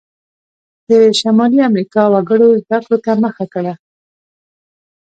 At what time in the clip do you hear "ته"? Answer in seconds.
3.05-3.11